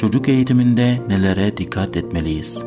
çocuk 0.00 0.28
eğitiminde 0.28 0.98
nelere 1.08 1.56
dikkat 1.56 1.96
etmeliyiz? 1.96 2.58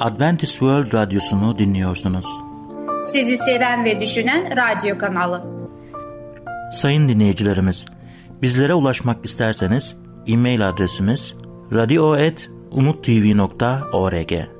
Adventist 0.00 0.52
World 0.52 0.94
Radyosu'nu 0.94 1.58
dinliyorsunuz. 1.58 2.26
Sizi 3.04 3.36
seven 3.36 3.84
ve 3.84 4.00
düşünen 4.00 4.56
radyo 4.56 4.98
kanalı. 4.98 5.44
Sayın 6.74 7.08
dinleyicilerimiz, 7.08 7.84
bizlere 8.42 8.74
ulaşmak 8.74 9.24
isterseniz 9.24 9.96
e-mail 10.26 10.68
adresimiz 10.68 11.34
radio.umutv.org 11.72 14.59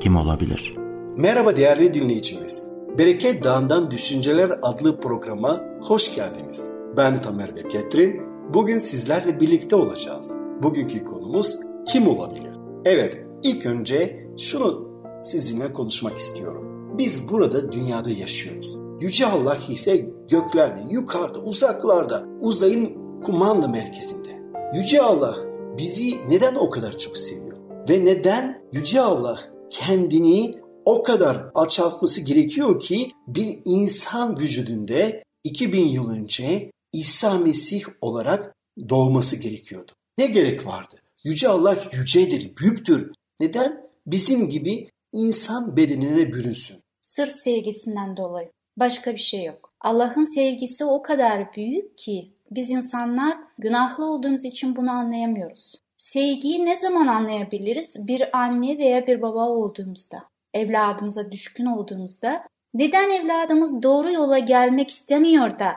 kim 0.00 0.16
olabilir? 0.16 0.74
Merhaba 1.16 1.56
değerli 1.56 1.94
dinleyicimiz. 1.94 2.68
Bereket 2.98 3.44
Dağı'ndan 3.44 3.90
Düşünceler 3.90 4.58
adlı 4.62 5.00
programa 5.00 5.60
hoş 5.82 6.14
geldiniz. 6.16 6.68
Ben 6.96 7.22
Tamer 7.22 7.56
ve 7.56 7.68
Ketrin. 7.68 8.22
Bugün 8.54 8.78
sizlerle 8.78 9.40
birlikte 9.40 9.76
olacağız. 9.76 10.32
Bugünkü 10.62 11.04
konumuz 11.04 11.58
kim 11.92 12.08
olabilir? 12.08 12.52
Evet, 12.84 13.16
ilk 13.42 13.66
önce 13.66 14.26
şunu 14.38 14.88
sizinle 15.22 15.72
konuşmak 15.72 16.18
istiyorum. 16.18 16.94
Biz 16.98 17.28
burada 17.28 17.72
dünyada 17.72 18.10
yaşıyoruz. 18.10 18.78
Yüce 19.00 19.26
Allah 19.26 19.58
ise 19.68 19.96
göklerde, 20.30 20.80
yukarıda, 20.90 21.38
uzaklarda, 21.38 22.24
uzayın 22.40 22.96
kumanda 23.22 23.68
merkezinde. 23.68 24.28
Yüce 24.74 25.02
Allah 25.02 25.34
bizi 25.78 26.28
neden 26.28 26.54
o 26.54 26.70
kadar 26.70 26.98
çok 26.98 27.18
seviyor? 27.18 27.56
Ve 27.88 28.04
neden 28.04 28.64
Yüce 28.72 29.00
Allah 29.00 29.38
kendini 29.74 30.54
o 30.84 31.02
kadar 31.02 31.50
alçaltması 31.54 32.20
gerekiyor 32.20 32.80
ki 32.80 33.10
bir 33.26 33.58
insan 33.64 34.40
vücudunda 34.40 35.12
2000 35.44 35.88
yıl 35.88 36.10
önce 36.10 36.70
İsa 36.92 37.38
Mesih 37.38 37.84
olarak 38.00 38.54
doğması 38.88 39.36
gerekiyordu. 39.36 39.92
Ne 40.18 40.26
gerek 40.26 40.66
vardı? 40.66 40.94
Yüce 41.24 41.48
Allah 41.48 41.76
yücedir, 41.92 42.56
büyüktür. 42.56 43.12
Neden? 43.40 43.90
Bizim 44.06 44.48
gibi 44.48 44.88
insan 45.12 45.76
bedenine 45.76 46.32
bürünsün. 46.32 46.76
Sırf 47.02 47.32
sevgisinden 47.32 48.16
dolayı. 48.16 48.50
Başka 48.76 49.12
bir 49.12 49.20
şey 49.20 49.44
yok. 49.44 49.72
Allah'ın 49.80 50.34
sevgisi 50.34 50.84
o 50.84 51.02
kadar 51.02 51.52
büyük 51.56 51.98
ki 51.98 52.32
biz 52.50 52.70
insanlar 52.70 53.38
günahlı 53.58 54.04
olduğumuz 54.04 54.44
için 54.44 54.76
bunu 54.76 54.90
anlayamıyoruz. 54.90 55.83
Sevgiyi 56.04 56.66
ne 56.66 56.76
zaman 56.76 57.06
anlayabiliriz? 57.06 58.08
Bir 58.08 58.38
anne 58.38 58.78
veya 58.78 59.06
bir 59.06 59.22
baba 59.22 59.48
olduğumuzda, 59.48 60.24
evladımıza 60.54 61.32
düşkün 61.32 61.66
olduğumuzda, 61.66 62.46
neden 62.74 63.10
evladımız 63.10 63.82
doğru 63.82 64.12
yola 64.12 64.38
gelmek 64.38 64.90
istemiyor 64.90 65.58
da 65.58 65.72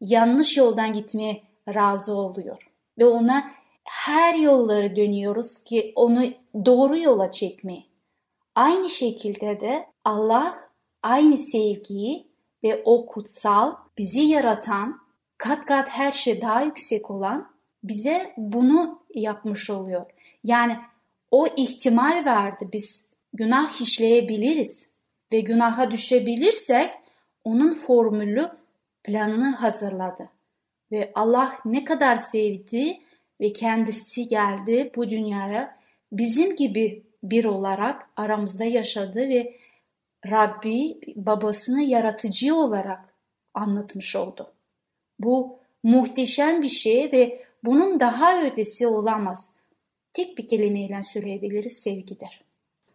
yanlış 0.00 0.56
yoldan 0.56 0.92
gitmeye 0.92 1.42
razı 1.74 2.14
oluyor 2.14 2.70
ve 2.98 3.06
ona 3.06 3.50
her 3.84 4.34
yolları 4.34 4.96
dönüyoruz 4.96 5.64
ki 5.64 5.92
onu 5.96 6.24
doğru 6.64 6.98
yola 6.98 7.32
çekmeye. 7.32 7.84
Aynı 8.54 8.88
şekilde 8.88 9.60
de 9.60 9.86
Allah 10.04 10.58
aynı 11.02 11.36
sevgiyi 11.36 12.26
ve 12.64 12.82
o 12.84 13.06
kutsal 13.06 13.74
bizi 13.98 14.20
yaratan 14.20 15.00
kat 15.38 15.66
kat 15.66 15.88
her 15.88 16.12
şey 16.12 16.40
daha 16.40 16.62
yüksek 16.62 17.10
olan 17.10 17.49
bize 17.84 18.34
bunu 18.36 19.02
yapmış 19.14 19.70
oluyor. 19.70 20.06
Yani 20.44 20.76
o 21.30 21.46
ihtimal 21.56 22.24
verdi 22.24 22.68
biz 22.72 23.10
günah 23.32 23.80
işleyebiliriz 23.80 24.90
ve 25.32 25.40
günaha 25.40 25.90
düşebilirsek 25.90 26.90
onun 27.44 27.74
formülü 27.74 28.48
planını 29.04 29.56
hazırladı. 29.56 30.28
Ve 30.92 31.12
Allah 31.14 31.58
ne 31.64 31.84
kadar 31.84 32.16
sevdi 32.16 33.00
ve 33.40 33.52
kendisi 33.52 34.28
geldi 34.28 34.92
bu 34.96 35.08
dünyaya 35.08 35.78
bizim 36.12 36.56
gibi 36.56 37.02
bir 37.22 37.44
olarak 37.44 38.10
aramızda 38.16 38.64
yaşadı 38.64 39.18
ve 39.18 39.56
Rabbi 40.26 41.00
babasını 41.16 41.82
yaratıcı 41.82 42.54
olarak 42.54 43.14
anlatmış 43.54 44.16
oldu. 44.16 44.52
Bu 45.18 45.58
muhteşem 45.82 46.62
bir 46.62 46.68
şey 46.68 47.12
ve 47.12 47.44
bunun 47.64 48.00
daha 48.00 48.46
ötesi 48.46 48.86
olamaz. 48.86 49.54
Tek 50.12 50.38
bir 50.38 50.48
kelimeyle 50.48 51.02
söyleyebiliriz 51.02 51.82
sevgidir. 51.82 52.44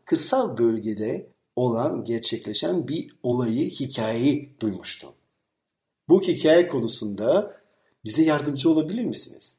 Kırsal 0.06 0.58
bölgede 0.58 1.28
olan 1.56 2.03
gerçekleşen 2.03 2.88
bir 2.88 3.16
olayı, 3.24 3.70
hikayeyi 3.70 4.56
duymuştum. 4.59 5.09
Bu 6.09 6.22
hikaye 6.22 6.68
konusunda 6.68 7.58
bize 8.06 8.24
yardımcı 8.24 8.70
olabilir 8.70 9.06
misiniz? 9.06 9.58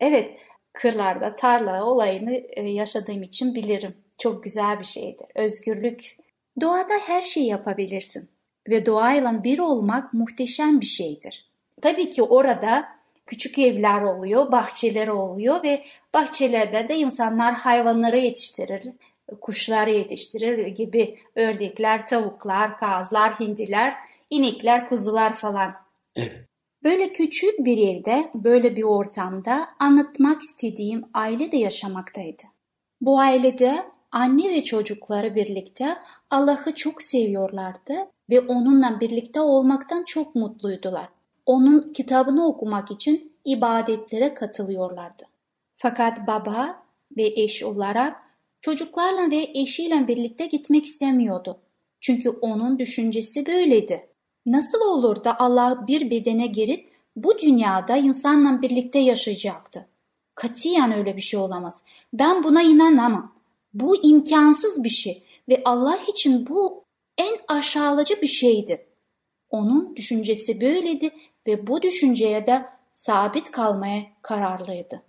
Evet, 0.00 0.38
kırlarda 0.72 1.36
tarla 1.36 1.84
olayını 1.84 2.32
e, 2.32 2.62
yaşadığım 2.70 3.22
için 3.22 3.54
bilirim. 3.54 3.94
Çok 4.18 4.44
güzel 4.44 4.78
bir 4.78 4.84
şeydir. 4.84 5.26
Özgürlük. 5.34 6.16
Doğada 6.60 6.94
her 7.06 7.22
şeyi 7.22 7.46
yapabilirsin 7.46 8.28
ve 8.68 8.86
doğayla 8.86 9.44
bir 9.44 9.58
olmak 9.58 10.14
muhteşem 10.14 10.80
bir 10.80 10.86
şeydir. 10.86 11.50
Tabii 11.82 12.10
ki 12.10 12.22
orada 12.22 12.99
küçük 13.30 13.58
evler 13.58 14.02
oluyor, 14.02 14.52
bahçeler 14.52 15.08
oluyor 15.08 15.62
ve 15.62 15.84
bahçelerde 16.14 16.88
de 16.88 16.96
insanlar 16.96 17.54
hayvanları 17.54 18.18
yetiştirir, 18.18 18.82
kuşları 19.40 19.90
yetiştirir 19.90 20.66
gibi 20.66 21.18
ördekler, 21.36 22.06
tavuklar, 22.06 22.78
kazlar, 22.78 23.40
hindiler, 23.40 23.94
inekler, 24.30 24.88
kuzular 24.88 25.34
falan. 25.34 25.74
Evet. 26.16 26.32
Böyle 26.84 27.12
küçük 27.12 27.58
bir 27.58 27.88
evde, 27.88 28.30
böyle 28.34 28.76
bir 28.76 28.82
ortamda 28.82 29.68
anlatmak 29.78 30.42
istediğim 30.42 31.04
aile 31.14 31.52
de 31.52 31.56
yaşamaktaydı. 31.56 32.42
Bu 33.00 33.20
ailede 33.20 33.86
anne 34.12 34.50
ve 34.50 34.62
çocukları 34.62 35.34
birlikte 35.34 35.96
Allah'ı 36.30 36.74
çok 36.74 37.02
seviyorlardı 37.02 37.94
ve 38.30 38.40
onunla 38.40 39.00
birlikte 39.00 39.40
olmaktan 39.40 40.04
çok 40.04 40.34
mutluydular 40.34 41.08
onun 41.50 41.92
kitabını 41.92 42.46
okumak 42.46 42.90
için 42.90 43.29
ibadetlere 43.44 44.34
katılıyorlardı. 44.34 45.24
Fakat 45.72 46.26
baba 46.26 46.82
ve 47.16 47.32
eş 47.36 47.62
olarak 47.62 48.16
çocuklarla 48.60 49.30
ve 49.30 49.50
eşiyle 49.54 50.08
birlikte 50.08 50.46
gitmek 50.46 50.84
istemiyordu. 50.84 51.60
Çünkü 52.00 52.28
onun 52.30 52.78
düşüncesi 52.78 53.46
böyleydi. 53.46 54.08
Nasıl 54.46 54.80
olur 54.80 55.24
da 55.24 55.38
Allah 55.38 55.84
bir 55.86 56.10
bedene 56.10 56.46
girip 56.46 56.90
bu 57.16 57.38
dünyada 57.38 57.96
insanla 57.96 58.62
birlikte 58.62 58.98
yaşayacaktı? 58.98 59.86
Katiyen 60.34 60.92
öyle 60.92 61.16
bir 61.16 61.22
şey 61.22 61.40
olamaz. 61.40 61.84
Ben 62.12 62.42
buna 62.42 62.62
inanamam. 62.62 63.34
Bu 63.74 64.02
imkansız 64.04 64.84
bir 64.84 64.88
şey 64.88 65.22
ve 65.48 65.62
Allah 65.64 65.98
için 66.08 66.46
bu 66.46 66.84
en 67.18 67.36
aşağılayıcı 67.48 68.20
bir 68.22 68.26
şeydi. 68.26 68.86
Onun 69.50 69.96
düşüncesi 69.96 70.60
böyleydi 70.60 71.10
ve 71.46 71.66
bu 71.66 71.82
düşünceye 71.82 72.46
de 72.46 72.66
sabit 73.00 73.50
kalmaya 73.50 74.02
kararlıydı. 74.22 75.02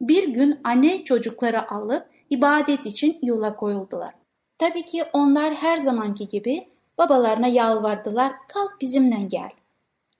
Bir 0.00 0.28
gün 0.28 0.60
anne 0.64 1.04
çocukları 1.04 1.70
alıp 1.70 2.06
ibadet 2.30 2.86
için 2.86 3.18
yola 3.22 3.56
koyuldular. 3.56 4.14
Tabii 4.58 4.84
ki 4.84 5.04
onlar 5.12 5.54
her 5.54 5.78
zamanki 5.78 6.28
gibi 6.28 6.68
Babalarına 6.98 7.46
yalvardılar 7.46 8.32
kalk 8.48 8.80
bizimle 8.80 9.22
gel. 9.26 9.50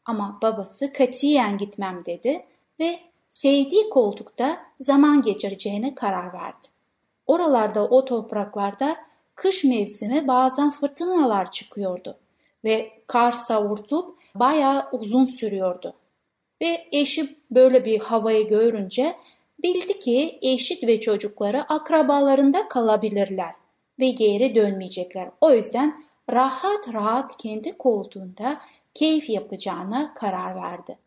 Ama 0.04 0.38
babası 0.42 0.92
katiyen 0.92 1.58
gitmem 1.58 2.02
dedi 2.06 2.46
ve 2.80 2.98
sevdiği 3.30 3.90
koltukta 3.90 4.60
zaman 4.80 5.22
geçireceğine 5.22 5.94
karar 5.94 6.32
verdi. 6.32 6.66
Oralarda 7.26 7.88
o 7.88 8.04
topraklarda 8.04 8.96
kış 9.34 9.64
mevsimi 9.64 10.28
bazen 10.28 10.70
fırtınalar 10.70 11.50
çıkıyordu 11.50 12.18
ve 12.64 13.02
kar 13.06 13.32
savurtup 13.32 14.18
bayağı 14.34 14.88
uzun 14.92 15.24
sürüyordu. 15.24 15.94
Ve 16.62 16.88
eşi 16.92 17.36
böyle 17.50 17.84
bir 17.84 18.00
havayı 18.00 18.48
görünce 18.48 19.16
bildi 19.62 19.98
ki 19.98 20.38
eşit 20.42 20.86
ve 20.86 21.00
çocukları 21.00 21.62
akrabalarında 21.62 22.68
kalabilirler 22.68 23.52
ve 24.00 24.10
geri 24.10 24.54
dönmeyecekler. 24.54 25.30
O 25.40 25.52
yüzden 25.52 26.04
rahat 26.32 26.92
rahat 26.92 27.36
kendi 27.36 27.78
koltuğunda 27.78 28.60
keyif 28.94 29.30
yapacağına 29.30 30.14
karar 30.14 30.56
verdi. 30.56 30.98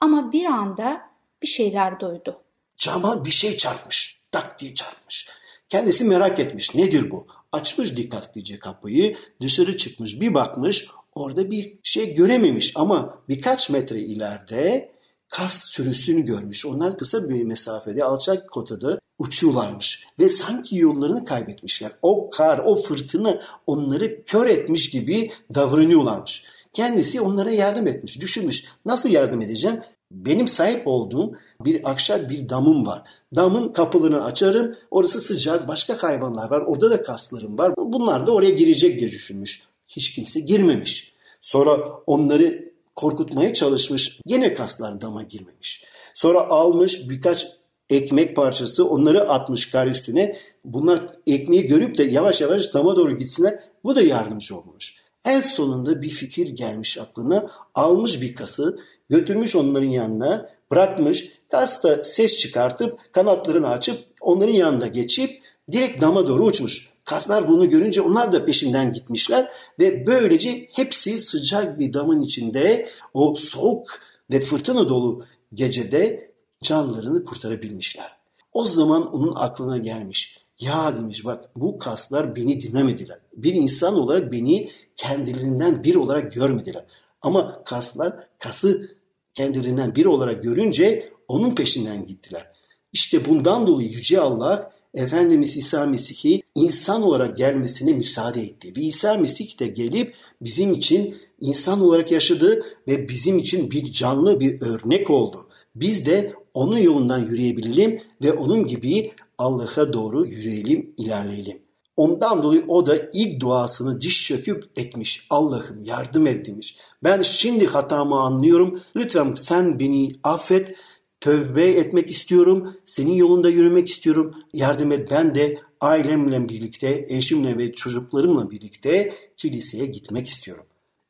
Ama 0.00 0.32
bir 0.32 0.44
anda 0.44 1.02
bir 1.42 1.46
şeyler 1.46 2.00
duydu. 2.00 2.40
Cama 2.76 3.24
bir 3.24 3.30
şey 3.30 3.56
çarpmış. 3.56 4.20
Tak 4.30 4.60
diye 4.60 4.74
çarpmış. 4.74 5.28
Kendisi 5.68 6.04
merak 6.04 6.38
etmiş. 6.38 6.74
Nedir 6.74 7.10
bu? 7.10 7.26
Açmış 7.52 7.96
dikkatlice 7.96 8.58
kapıyı, 8.58 9.16
dışarı 9.40 9.76
çıkmış, 9.76 10.20
bir 10.20 10.34
bakmış. 10.34 10.88
Orada 11.14 11.50
bir 11.50 11.78
şey 11.82 12.14
görememiş 12.14 12.72
ama 12.76 13.18
birkaç 13.28 13.70
metre 13.70 14.00
ileride 14.00 14.92
kas 15.28 15.64
sürüsünü 15.64 16.24
görmüş. 16.24 16.66
Onlar 16.66 16.98
kısa 16.98 17.28
bir 17.28 17.42
mesafede 17.42 18.04
alçak 18.04 18.50
kotada 18.50 19.00
uçuyorlarmış 19.18 20.06
ve 20.18 20.28
sanki 20.28 20.76
yollarını 20.76 21.24
kaybetmişler. 21.24 21.92
O 22.02 22.30
kar, 22.30 22.58
o 22.58 22.76
fırtına 22.76 23.40
onları 23.66 24.24
kör 24.24 24.46
etmiş 24.46 24.90
gibi 24.90 25.32
davranıyorlarmış. 25.54 26.44
Kendisi 26.72 27.20
onlara 27.20 27.50
yardım 27.50 27.86
etmiş, 27.86 28.20
düşünmüş. 28.20 28.64
Nasıl 28.84 29.08
yardım 29.08 29.40
edeceğim? 29.40 29.80
Benim 30.10 30.48
sahip 30.48 30.82
olduğum 30.86 31.32
bir 31.64 31.90
akşam 31.90 32.28
bir 32.28 32.48
damım 32.48 32.86
var. 32.86 33.02
Damın 33.36 33.72
kapılarını 33.72 34.24
açarım. 34.24 34.74
Orası 34.90 35.20
sıcak. 35.20 35.68
Başka 35.68 36.02
hayvanlar 36.02 36.50
var. 36.50 36.60
Orada 36.60 36.90
da 36.90 37.02
kaslarım 37.02 37.58
var. 37.58 37.74
Bunlar 37.76 38.26
da 38.26 38.32
oraya 38.32 38.50
girecek 38.50 39.00
diye 39.00 39.10
düşünmüş. 39.10 39.62
Hiç 39.88 40.14
kimse 40.14 40.40
girmemiş. 40.40 41.14
Sonra 41.40 41.78
onları 42.06 42.67
korkutmaya 42.98 43.54
çalışmış. 43.54 44.20
Yine 44.26 44.54
kaslar 44.54 45.00
dama 45.00 45.22
girmemiş. 45.22 45.84
Sonra 46.14 46.40
almış 46.40 47.10
birkaç 47.10 47.46
ekmek 47.90 48.36
parçası 48.36 48.88
onları 48.88 49.28
atmış 49.28 49.70
kar 49.70 49.86
üstüne. 49.86 50.36
Bunlar 50.64 51.02
ekmeği 51.26 51.66
görüp 51.66 51.98
de 51.98 52.04
yavaş 52.04 52.40
yavaş 52.40 52.74
dama 52.74 52.96
doğru 52.96 53.16
gitsinler. 53.16 53.60
Bu 53.84 53.96
da 53.96 54.02
yardımcı 54.02 54.56
olmuş. 54.56 54.94
En 55.24 55.40
sonunda 55.40 56.02
bir 56.02 56.08
fikir 56.08 56.48
gelmiş 56.48 56.98
aklına. 56.98 57.50
Almış 57.74 58.22
bir 58.22 58.34
kası 58.34 58.78
götürmüş 59.10 59.56
onların 59.56 59.88
yanına 59.88 60.50
bırakmış. 60.70 61.32
Kas 61.50 61.84
da 61.84 62.04
ses 62.04 62.38
çıkartıp 62.38 62.98
kanatlarını 63.12 63.68
açıp 63.68 63.98
onların 64.20 64.54
yanında 64.54 64.86
geçip 64.86 65.30
direkt 65.70 66.00
dama 66.00 66.26
doğru 66.26 66.44
uçmuş. 66.44 66.92
Kaslar 67.08 67.48
bunu 67.48 67.70
görünce 67.70 68.00
onlar 68.00 68.32
da 68.32 68.44
peşinden 68.44 68.92
gitmişler 68.92 69.50
ve 69.80 70.06
böylece 70.06 70.68
hepsi 70.72 71.18
sıcak 71.18 71.78
bir 71.78 71.92
damın 71.92 72.20
içinde 72.20 72.88
o 73.14 73.34
soğuk 73.34 74.00
ve 74.30 74.40
fırtına 74.40 74.88
dolu 74.88 75.24
gecede 75.54 76.30
canlarını 76.62 77.24
kurtarabilmişler. 77.24 78.16
O 78.52 78.66
zaman 78.66 79.14
onun 79.14 79.34
aklına 79.36 79.78
gelmiş. 79.78 80.38
Ya 80.60 80.96
demiş 80.96 81.24
bak 81.24 81.50
bu 81.56 81.78
kaslar 81.78 82.36
beni 82.36 82.60
dinlemediler. 82.60 83.18
Bir 83.36 83.54
insan 83.54 83.98
olarak 83.98 84.32
beni 84.32 84.70
kendilerinden 84.96 85.82
bir 85.84 85.94
olarak 85.94 86.32
görmediler. 86.32 86.84
Ama 87.22 87.64
kaslar 87.64 88.14
kası 88.38 88.96
kendilerinden 89.34 89.94
bir 89.94 90.06
olarak 90.06 90.42
görünce 90.42 91.12
onun 91.28 91.54
peşinden 91.54 92.06
gittiler. 92.06 92.52
İşte 92.92 93.24
bundan 93.24 93.66
dolayı 93.66 93.88
Yüce 93.88 94.20
Allah 94.20 94.77
Efendimiz 94.98 95.56
İsa 95.56 95.86
Mesih'i 95.86 96.42
insan 96.54 97.02
olarak 97.02 97.36
gelmesine 97.36 97.92
müsaade 97.92 98.42
etti. 98.42 98.72
Ve 98.76 98.80
İsa 98.80 99.14
Mesih 99.14 99.60
de 99.60 99.66
gelip 99.66 100.14
bizim 100.40 100.72
için 100.72 101.16
insan 101.40 101.80
olarak 101.80 102.12
yaşadı 102.12 102.62
ve 102.88 103.08
bizim 103.08 103.38
için 103.38 103.70
bir 103.70 103.92
canlı 103.92 104.40
bir 104.40 104.60
örnek 104.60 105.10
oldu. 105.10 105.48
Biz 105.74 106.06
de 106.06 106.34
onun 106.54 106.78
yolundan 106.78 107.18
yürüyebilelim 107.18 108.00
ve 108.22 108.32
onun 108.32 108.66
gibi 108.66 109.12
Allah'a 109.38 109.92
doğru 109.92 110.26
yürüyelim, 110.26 110.94
ilerleyelim. 110.96 111.58
Ondan 111.96 112.42
dolayı 112.42 112.64
o 112.68 112.86
da 112.86 112.96
ilk 113.12 113.40
duasını 113.40 114.00
diş 114.00 114.26
çöküp 114.26 114.64
etmiş. 114.76 115.26
Allah'ım 115.30 115.84
yardım 115.84 116.26
et 116.26 116.46
demiş. 116.46 116.78
Ben 117.04 117.22
şimdi 117.22 117.66
hatamı 117.66 118.20
anlıyorum. 118.20 118.80
Lütfen 118.96 119.34
sen 119.34 119.78
beni 119.78 120.12
affet. 120.22 120.74
Tövbe 121.20 121.68
etmek 121.68 122.10
istiyorum. 122.10 122.74
Senin 122.84 123.12
yolunda 123.12 123.50
yürümek 123.50 123.88
istiyorum. 123.88 124.34
Yardım 124.52 124.92
et. 124.92 125.10
Ben 125.10 125.34
de 125.34 125.58
ailemle 125.80 126.48
birlikte, 126.48 127.06
eşimle 127.08 127.58
ve 127.58 127.72
çocuklarımla 127.72 128.50
birlikte 128.50 129.14
kiliseye 129.36 129.86
gitmek 129.86 130.26
istiyorum. 130.26 130.64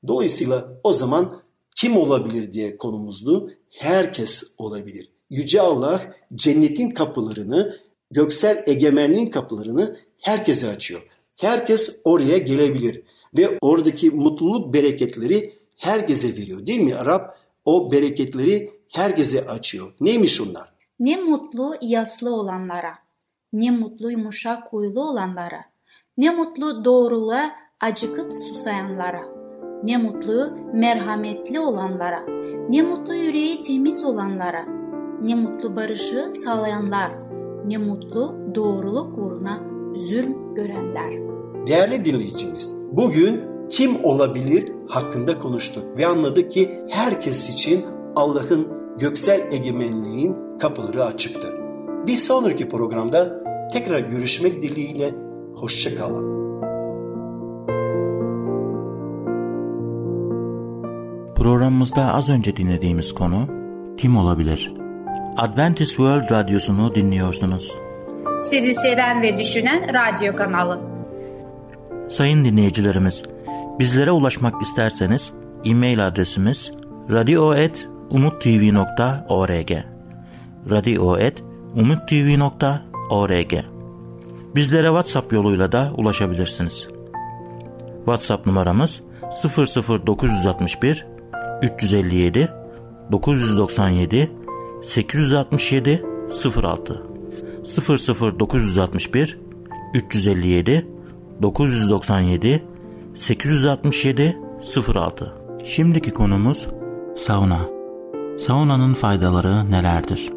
Dolayısıyla 0.06 0.80
o 0.84 0.92
zaman 0.92 1.42
kim 1.76 1.96
olabilir 1.96 2.52
diye 2.52 2.76
konumuzdu. 2.76 3.52
Herkes 3.70 4.42
olabilir. 4.58 5.08
Yüce 5.30 5.60
Allah 5.60 6.14
cennetin 6.34 6.90
kapılarını, 6.90 7.78
göksel 8.10 8.64
egemenliğin 8.66 9.26
kapılarını 9.26 9.96
herkese 10.18 10.68
açıyor. 10.68 11.02
Herkes 11.36 11.96
oraya 12.04 12.38
gelebilir 12.38 13.02
ve 13.38 13.58
oradaki 13.60 14.10
mutluluk 14.10 14.74
bereketleri 14.74 15.54
herkese 15.76 16.36
veriyor 16.36 16.66
değil 16.66 16.80
mi? 16.80 16.94
Rab 16.94 17.24
o 17.64 17.92
bereketleri 17.92 18.77
herkese 18.92 19.46
açıyor. 19.46 19.92
Neymiş 20.00 20.40
onlar? 20.40 20.72
Ne 21.00 21.16
mutlu 21.16 21.74
yaslı 21.82 22.34
olanlara, 22.34 22.94
ne 23.52 23.70
mutlu 23.70 24.10
yumuşak 24.10 24.72
huylu 24.72 25.02
olanlara, 25.02 25.64
ne 26.18 26.30
mutlu 26.30 26.84
doğruluğa 26.84 27.50
acıkıp 27.80 28.32
susayanlara, 28.32 29.22
ne 29.84 29.96
mutlu 29.96 30.58
merhametli 30.72 31.60
olanlara, 31.60 32.20
ne 32.68 32.82
mutlu 32.82 33.14
yüreği 33.14 33.62
temiz 33.62 34.04
olanlara, 34.04 34.64
ne 35.22 35.34
mutlu 35.34 35.76
barışı 35.76 36.28
sağlayanlar, 36.28 37.12
ne 37.66 37.78
mutlu 37.78 38.36
doğruluk 38.54 39.18
uğruna 39.18 39.60
zulm 39.96 40.54
görenler. 40.54 41.28
Değerli 41.66 42.04
dinleyicimiz, 42.04 42.74
bugün 42.92 43.40
kim 43.68 44.04
olabilir 44.04 44.72
hakkında 44.88 45.38
konuştuk 45.38 45.96
ve 45.96 46.06
anladık 46.06 46.50
ki 46.50 46.84
herkes 46.90 47.54
için 47.54 47.84
Allah'ın 48.16 48.77
göksel 49.00 49.48
egemenliğin 49.52 50.36
kapıları 50.58 51.04
açıktır. 51.04 51.54
Bir 52.06 52.16
sonraki 52.16 52.68
programda 52.68 53.42
tekrar 53.72 54.00
görüşmek 54.00 54.62
dileğiyle 54.62 55.14
hoşçakalın. 55.54 56.38
Programımızda 61.34 62.14
az 62.14 62.28
önce 62.28 62.56
dinlediğimiz 62.56 63.14
konu 63.14 63.46
kim 63.96 64.16
olabilir? 64.16 64.74
Adventist 65.36 65.90
World 65.90 66.30
Radyosu'nu 66.30 66.94
dinliyorsunuz. 66.94 67.74
Sizi 68.42 68.74
seven 68.74 69.22
ve 69.22 69.38
düşünen 69.38 69.82
radyo 69.94 70.36
kanalı. 70.36 70.80
Sayın 72.08 72.44
dinleyicilerimiz, 72.44 73.22
bizlere 73.78 74.10
ulaşmak 74.10 74.62
isterseniz 74.62 75.32
e-mail 75.64 76.06
adresimiz 76.06 76.70
radio.umutv.org 78.12 79.72
radio.umutv.org 80.70 83.54
Bizlere 84.54 84.86
WhatsApp 84.86 85.32
yoluyla 85.32 85.72
da 85.72 85.92
ulaşabilirsiniz. 85.96 86.88
WhatsApp 87.96 88.46
numaramız 88.46 89.00
00961 90.06 91.06
357 91.62 92.48
997 93.12 94.30
867 94.84 96.04
06 96.62 97.02
00961 98.38 99.38
357 99.94 100.86
997 101.42 102.64
867 103.14 104.36
06 104.94 105.32
Şimdiki 105.64 106.10
konumuz 106.10 106.66
sauna. 107.16 107.77
Saunanın 108.38 108.94
faydaları 108.94 109.70
nelerdir? 109.70 110.32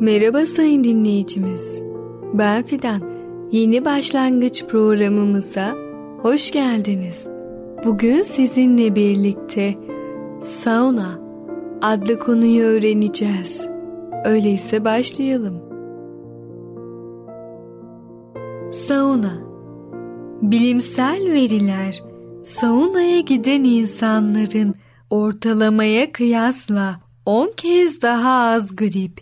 Merhaba 0.00 0.46
sayın 0.46 0.84
dinleyicimiz. 0.84 1.82
Ben 2.34 2.62
Fidan. 2.62 3.02
Yeni 3.52 3.84
başlangıç 3.84 4.66
programımıza 4.66 5.74
hoş 6.22 6.50
geldiniz. 6.50 7.28
Bugün 7.84 8.22
sizinle 8.22 8.94
birlikte 8.94 9.74
sauna 10.40 11.18
adlı 11.82 12.18
konuyu 12.18 12.64
öğreneceğiz. 12.64 13.68
Öyleyse 14.24 14.84
başlayalım. 14.84 15.60
Sauna 18.70 19.48
Bilimsel 20.42 21.32
veriler 21.32 22.07
saunaya 22.42 23.20
giden 23.20 23.64
insanların 23.64 24.74
ortalamaya 25.10 26.12
kıyasla 26.12 27.00
10 27.26 27.52
kez 27.56 28.02
daha 28.02 28.32
az 28.32 28.76
grip 28.76 29.20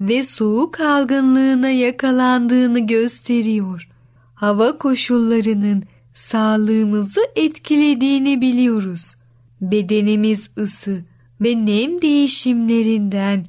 ve 0.00 0.24
soğuk 0.24 0.80
algınlığına 0.80 1.68
yakalandığını 1.68 2.86
gösteriyor. 2.86 3.88
Hava 4.34 4.78
koşullarının 4.78 5.82
sağlığımızı 6.14 7.20
etkilediğini 7.36 8.40
biliyoruz. 8.40 9.14
Bedenimiz 9.60 10.50
ısı 10.58 11.04
ve 11.40 11.66
nem 11.66 12.02
değişimlerinden, 12.02 13.46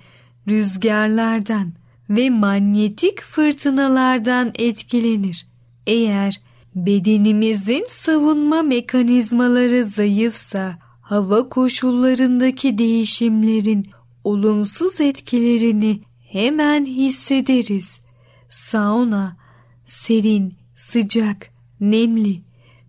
rüzgarlardan 0.49 1.73
ve 2.09 2.29
manyetik 2.29 3.21
fırtınalardan 3.21 4.51
etkilenir. 4.55 5.45
Eğer 5.87 6.41
bedenimizin 6.75 7.85
savunma 7.87 8.61
mekanizmaları 8.61 9.85
zayıfsa 9.85 10.77
hava 11.01 11.49
koşullarındaki 11.49 12.77
değişimlerin 12.77 13.87
olumsuz 14.23 15.01
etkilerini 15.01 15.99
hemen 16.31 16.85
hissederiz. 16.85 17.99
Sauna 18.49 19.37
serin, 19.85 20.53
sıcak, 20.75 21.49
nemli 21.81 22.41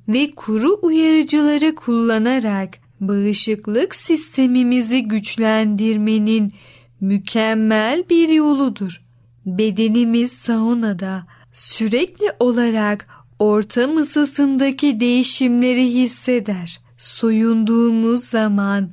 ve 0.08 0.30
kuru 0.30 0.78
uyarıcıları 0.82 1.74
kullanarak 1.74 2.78
bağışıklık 3.00 3.94
sistemimizi 3.94 5.02
güçlendirmenin 5.02 6.52
mükemmel 7.00 8.04
bir 8.10 8.28
yoludur. 8.28 9.02
Bedenimiz 9.46 10.32
saunada 10.32 11.26
sürekli 11.52 12.32
olarak 12.38 13.08
ortam 13.40 13.96
ısısındaki 13.96 15.00
değişimleri 15.00 15.86
hisseder. 15.86 16.80
Soyunduğumuz 16.98 18.24
zaman 18.24 18.90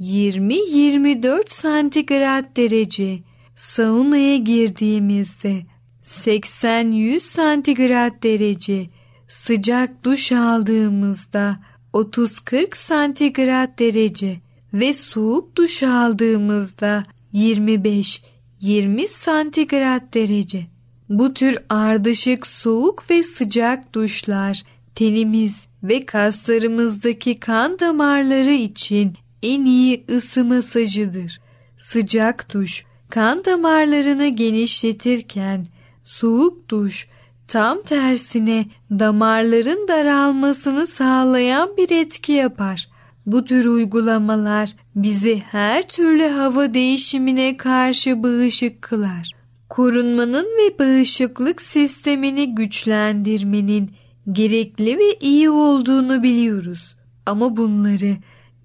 20-24 0.00 1.42
santigrat 1.46 2.56
derece, 2.56 3.18
saunaya 3.54 4.36
girdiğimizde 4.36 5.66
80-100 6.02 7.20
santigrat 7.20 8.22
derece, 8.22 8.90
sıcak 9.28 10.04
duş 10.04 10.32
aldığımızda 10.32 11.58
30-40 11.92 12.76
santigrat 12.76 13.78
derece 13.78 14.40
ve 14.72 14.94
soğuk 14.94 15.56
duş 15.56 15.82
aldığımızda 15.82 17.04
25-20 17.34 19.08
santigrat 19.08 20.14
derece. 20.14 20.71
Bu 21.12 21.34
tür 21.34 21.58
ardışık 21.68 22.46
soğuk 22.46 23.10
ve 23.10 23.22
sıcak 23.22 23.94
duşlar 23.94 24.62
tenimiz 24.94 25.66
ve 25.82 26.06
kaslarımızdaki 26.06 27.40
kan 27.40 27.78
damarları 27.78 28.50
için 28.50 29.12
en 29.42 29.64
iyi 29.64 30.04
ısı 30.10 30.44
masajıdır. 30.44 31.40
Sıcak 31.76 32.54
duş 32.54 32.84
kan 33.10 33.44
damarlarını 33.44 34.28
genişletirken 34.28 35.66
soğuk 36.04 36.68
duş 36.68 37.08
tam 37.48 37.82
tersine 37.82 38.66
damarların 38.90 39.88
daralmasını 39.88 40.86
sağlayan 40.86 41.76
bir 41.76 41.90
etki 41.90 42.32
yapar. 42.32 42.88
Bu 43.26 43.44
tür 43.44 43.64
uygulamalar 43.64 44.76
bizi 44.96 45.42
her 45.50 45.88
türlü 45.88 46.28
hava 46.28 46.74
değişimine 46.74 47.56
karşı 47.56 48.22
bağışık 48.22 48.82
kılar. 48.82 49.41
Korunmanın 49.72 50.44
ve 50.44 50.78
bağışıklık 50.78 51.62
sistemini 51.62 52.54
güçlendirmenin 52.54 53.90
gerekli 54.32 54.98
ve 54.98 55.18
iyi 55.20 55.50
olduğunu 55.50 56.22
biliyoruz. 56.22 56.94
Ama 57.26 57.56
bunları 57.56 58.16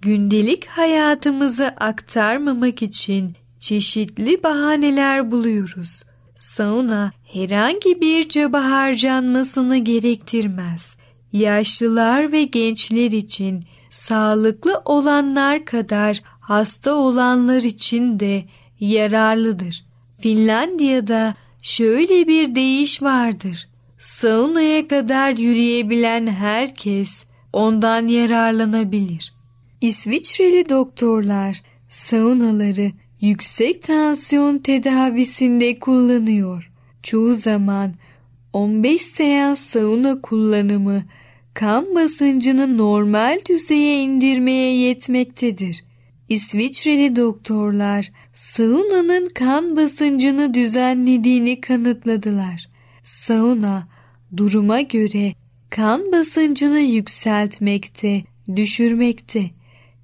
gündelik 0.02 0.66
hayatımıza 0.66 1.68
aktarmamak 1.68 2.82
için 2.82 3.36
çeşitli 3.60 4.44
bahaneler 4.44 5.32
buluyoruz. 5.32 6.04
Sauna 6.36 7.12
herhangi 7.34 8.02
bir 8.02 8.30
çaba 8.30 8.64
harcanmasını 8.72 9.78
gerektirmez. 9.78 10.98
Yaşlılar 11.34 12.32
ve 12.32 12.44
gençler 12.44 13.12
için 13.12 13.64
sağlıklı 13.90 14.82
olanlar 14.86 15.66
kadar 15.66 16.22
hasta 16.40 16.94
olanlar 16.94 17.62
için 17.62 18.20
de 18.20 18.44
yararlıdır. 18.80 19.87
Finlandiya'da 20.20 21.36
şöyle 21.62 22.28
bir 22.28 22.56
deyiş 22.56 23.02
vardır. 23.02 23.68
Saunaya 23.98 24.88
kadar 24.88 25.32
yürüyebilen 25.32 26.28
herkes 26.28 27.24
ondan 27.54 28.08
yararlanabilir. 28.08 29.34
İsviçreli 29.82 30.70
doktorlar 30.70 31.62
saunaları 31.90 32.92
yüksek 33.22 33.84
tansiyon 33.84 34.58
tedavisinde 34.58 35.80
kullanıyor. 35.80 36.72
Çoğu 37.04 37.34
zaman 37.34 37.94
15 38.54 39.02
seans 39.02 39.60
sauna 39.60 40.22
kullanımı 40.22 41.04
kan 41.54 41.96
basıncını 41.96 42.78
normal 42.78 43.40
düzeye 43.50 44.02
indirmeye 44.04 44.78
yetmektedir. 44.78 45.84
İsviçreli 46.30 47.16
doktorlar 47.16 48.12
saunanın 48.38 49.30
kan 49.30 49.78
basıncını 49.78 50.54
düzenlediğini 50.54 51.62
kanıtladılar. 51.62 52.70
Sauna 53.04 53.88
duruma 54.38 54.82
göre 54.82 55.34
kan 55.70 56.12
basıncını 56.12 56.80
yükseltmekte, 56.80 58.24
düşürmekte 58.56 59.44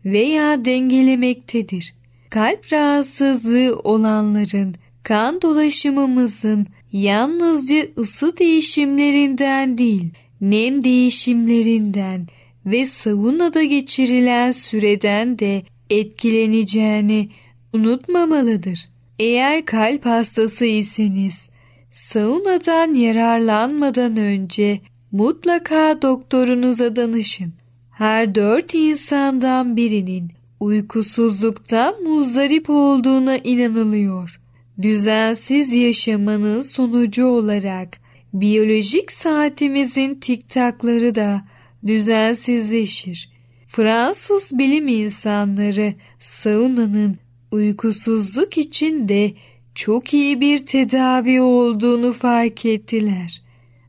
veya 0.05 0.65
dengelemektedir. 0.65 1.95
Kalp 2.29 2.73
rahatsızlığı 2.73 3.79
olanların 3.83 4.75
kan 5.03 5.41
dolaşımımızın 5.41 6.65
yalnızca 6.91 7.87
ısı 7.97 8.37
değişimlerinden 8.37 9.77
değil, 9.77 10.09
nem 10.41 10.83
değişimlerinden 10.83 12.27
ve 12.65 12.85
saunada 12.85 13.63
geçirilen 13.63 14.51
süreden 14.51 15.39
de 15.39 15.63
etkileneceğini 15.89 17.29
unutmamalıdır. 17.73 18.89
Eğer 19.19 19.65
kalp 19.65 20.05
hastası 20.05 20.65
iseniz 20.65 21.49
saunadan 21.91 22.93
yararlanmadan 22.93 24.17
önce 24.17 24.79
mutlaka 25.11 26.01
doktorunuza 26.01 26.95
danışın. 26.95 27.53
Her 27.91 28.35
dört 28.35 28.73
insandan 28.73 29.77
birinin 29.77 30.31
uykusuzluktan 30.59 32.03
muzdarip 32.03 32.69
olduğuna 32.69 33.37
inanılıyor. 33.37 34.39
Düzensiz 34.81 35.73
yaşamanın 35.73 36.61
sonucu 36.61 37.25
olarak 37.25 37.97
biyolojik 38.33 39.11
saatimizin 39.11 40.15
tiktakları 40.15 41.15
da 41.15 41.41
düzensizleşir. 41.87 43.29
Fransız 43.67 44.57
bilim 44.57 44.87
insanları 44.87 45.93
saunanın 46.19 47.17
uykusuzluk 47.53 48.57
için 48.57 49.09
de 49.09 49.33
çok 49.75 50.13
iyi 50.13 50.41
bir 50.41 50.65
tedavi 50.65 51.41
olduğunu 51.41 52.13
fark 52.13 52.65
ettiler. 52.65 53.41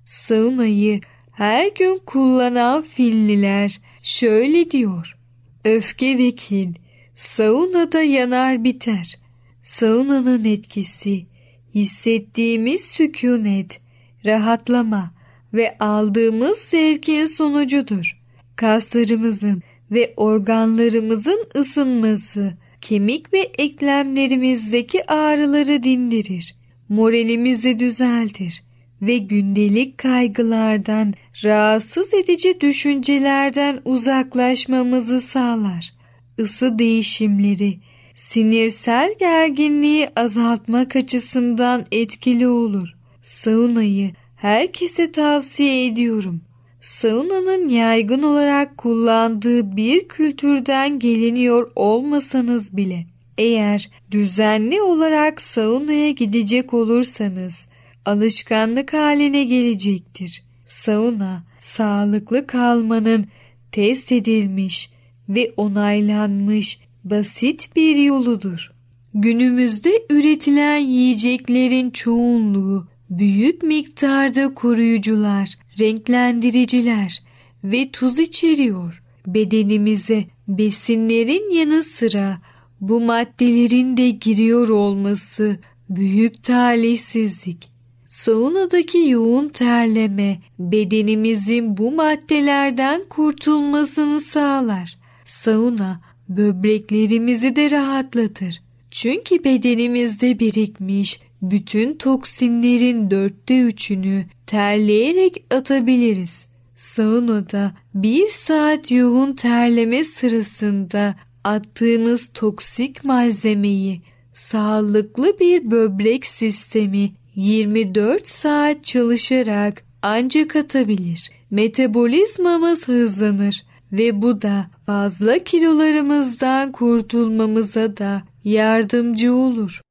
Saunayı 0.05 1.01
her 1.33 1.67
gün 1.67 2.01
kullanan 2.07 2.83
Finliler 2.83 3.81
şöyle 4.03 4.71
diyor. 4.71 5.17
Öfke 5.65 6.19
ve 6.19 6.31
kin 6.31 6.77
saunada 7.15 8.03
yanar 8.03 8.65
biter. 8.65 9.19
Saunanın 9.63 10.45
etkisi 10.45 11.27
hissettiğimiz 11.75 12.85
sükunet, 12.85 13.81
rahatlama 14.25 15.15
ve 15.55 15.79
aldığımız 15.79 16.59
zevkin 16.59 17.27
sonucudur. 17.27 18.21
Kaslarımızın 18.57 19.63
ve 19.91 20.15
organlarımızın 20.17 21.47
ısınması, 21.57 22.55
kemik 22.85 23.33
ve 23.33 23.39
eklemlerimizdeki 23.59 25.11
ağrıları 25.11 25.83
dindirir. 25.83 26.55
Moralimizi 26.89 27.79
düzeltir 27.79 28.63
ve 29.03 29.19
gündelik 29.19 29.99
kaygılardan, 29.99 31.15
rahatsız 31.45 32.15
edici 32.15 32.61
düşüncelerden 32.61 33.81
uzaklaşmamızı 33.85 35.21
sağlar. 35.21 35.95
Isı 36.39 36.79
değişimleri, 36.79 37.79
sinirsel 38.15 39.15
gerginliği 39.19 40.09
azaltmak 40.17 40.97
açısından 40.97 41.85
etkili 41.93 42.49
olur. 42.49 42.89
Saunayı 43.23 44.11
herkese 44.37 45.13
tavsiye 45.13 45.87
ediyorum. 45.87 46.41
Saunanın 46.85 47.69
yaygın 47.69 48.23
olarak 48.23 48.79
kullandığı 48.79 49.77
bir 49.77 50.09
kültürden 50.09 50.99
geliniyor 50.99 51.71
olmasanız 51.77 52.77
bile 52.77 53.07
eğer 53.39 53.91
düzenli 54.11 54.83
olarak 54.83 55.41
saunaya 55.41 56.11
gidecek 56.11 56.75
olursanız 56.75 57.69
alışkanlık 58.05 58.93
haline 58.93 59.45
gelecektir. 59.45 60.43
Sauna, 60.67 61.43
sağlıklı 61.61 62.47
kalmanın 62.47 63.27
test 63.73 64.13
edilmiş 64.13 64.91
ve 65.29 65.53
onaylanmış 65.57 66.79
basit 67.05 67.77
bir 67.77 67.97
yoludur. 67.97 68.73
Günümüzde 69.15 69.91
üretilen 70.11 70.79
yiyeceklerin 70.79 71.91
çoğunluğu 71.91 72.89
büyük 73.11 73.63
miktarda 73.63 74.55
koruyucular, 74.55 75.64
renklendiriciler 75.81 77.23
ve 77.65 77.91
tuz 77.91 78.19
içeriyor. 78.19 79.03
Bedenimize 79.27 80.25
besinlerin 80.49 81.55
yanı 81.55 81.83
sıra 81.83 82.39
bu 82.81 83.01
maddelerin 83.01 83.97
de 83.97 84.11
giriyor 84.11 84.69
olması 84.69 85.59
büyük 85.91 86.43
talihsizlik. 86.43 87.69
Saunadaki 88.09 88.99
yoğun 88.99 89.49
terleme 89.49 90.39
bedenimizin 90.59 91.77
bu 91.77 91.91
maddelerden 91.91 93.03
kurtulmasını 93.09 94.21
sağlar. 94.21 94.99
Sauna 95.27 96.01
böbreklerimizi 96.29 97.57
de 97.57 97.71
rahatlatır. 97.71 98.63
Çünkü 98.91 99.45
bedenimizde 99.45 100.39
birikmiş 100.39 101.21
bütün 101.51 101.95
toksinlerin 101.99 103.11
dörtte 103.11 103.61
üçünü 103.61 104.25
terleyerek 104.47 105.45
atabiliriz. 105.51 106.47
Saunada 106.77 107.73
bir 107.95 108.27
saat 108.27 108.91
yoğun 108.91 109.33
terleme 109.33 110.05
sırasında 110.05 111.15
attığımız 111.45 112.31
toksik 112.35 113.05
malzemeyi 113.05 114.03
sağlıklı 114.35 115.39
bir 115.41 115.71
böbrek 115.71 116.27
sistemi 116.27 117.11
24 117.35 118.29
saat 118.29 118.85
çalışarak 118.85 119.85
ancak 120.03 120.57
atabilir. 120.57 121.31
Metabolizmamız 121.51 122.89
hızlanır 122.89 123.65
ve 123.93 124.23
bu 124.23 124.43
da 124.43 124.67
fazla 124.87 125.39
kilolarımızdan 125.39 126.73
kurtulmamıza 126.73 127.97
da 127.97 128.23
yardımcı 128.45 129.35
olur. 129.35 129.84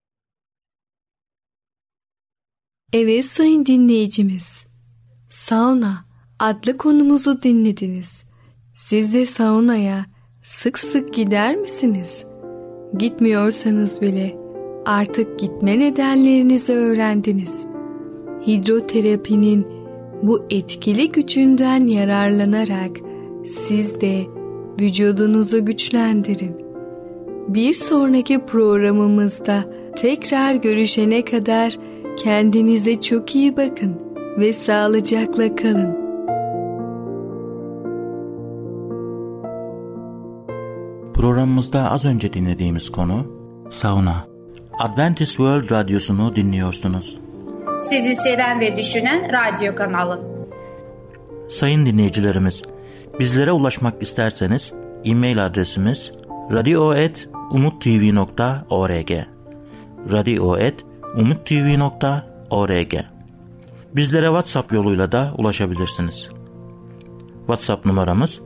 Evet 2.93 3.25
sayın 3.25 3.65
dinleyicimiz. 3.65 4.65
Sauna 5.29 6.05
adlı 6.39 6.77
konumuzu 6.77 7.41
dinlediniz. 7.41 8.23
Siz 8.73 9.13
de 9.13 9.25
saunaya 9.25 10.05
sık 10.41 10.79
sık 10.79 11.13
gider 11.13 11.55
misiniz? 11.55 12.23
Gitmiyorsanız 12.97 14.01
bile 14.01 14.35
artık 14.85 15.39
gitme 15.39 15.79
nedenlerinizi 15.79 16.73
öğrendiniz. 16.73 17.65
Hidroterapinin 18.47 19.67
bu 20.23 20.45
etkili 20.49 21.11
gücünden 21.11 21.87
yararlanarak 21.87 22.91
siz 23.47 24.01
de 24.01 24.25
vücudunuzu 24.81 25.65
güçlendirin. 25.65 26.55
Bir 27.47 27.73
sonraki 27.73 28.45
programımızda 28.45 29.65
tekrar 29.95 30.55
görüşene 30.55 31.25
kadar 31.25 31.77
kendinize 32.17 33.01
çok 33.01 33.35
iyi 33.35 33.57
bakın 33.57 33.95
ve 34.37 34.53
sağlıcakla 34.53 35.55
kalın. 35.55 35.97
Programımızda 41.13 41.91
az 41.91 42.05
önce 42.05 42.33
dinlediğimiz 42.33 42.91
konu 42.91 43.25
sauna. 43.71 44.27
Adventist 44.79 45.31
World 45.31 45.71
Radyosu'nu 45.71 46.35
dinliyorsunuz. 46.35 47.17
Sizi 47.81 48.15
seven 48.15 48.59
ve 48.59 48.77
düşünen 48.77 49.29
radyo 49.31 49.75
kanalı. 49.75 50.21
Sayın 51.49 51.85
dinleyicilerimiz, 51.85 52.61
bizlere 53.19 53.51
ulaşmak 53.51 54.01
isterseniz 54.01 54.73
e-mail 55.05 55.45
adresimiz 55.45 56.11
radio.umutv.org 56.51 59.11
radio.umutv.org 60.11 60.92
Bizlere 63.95 64.25
WhatsApp 64.25 64.73
yoluyla 64.73 65.11
da 65.11 65.33
ulaşabilirsiniz. 65.37 66.29
WhatsApp 67.37 67.85
numaramız 67.85 68.39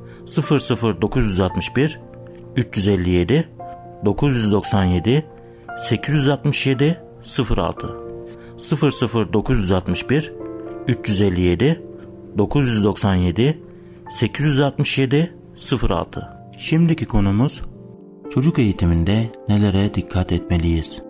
00961 1.01 1.99
357 2.55 3.49
997 4.05 5.25
867 5.79 7.01
06 7.57 7.87
00961 9.33 10.33
357 10.87 11.81
997 12.37 13.63
867 14.11 15.35
06 15.89 16.27
Şimdiki 16.57 17.05
konumuz 17.05 17.61
çocuk 18.33 18.59
eğitiminde 18.59 19.31
nelere 19.49 19.93
dikkat 19.93 20.31
etmeliyiz? 20.31 21.06